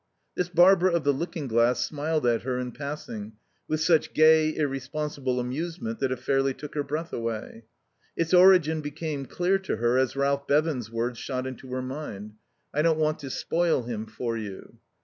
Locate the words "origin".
8.33-8.81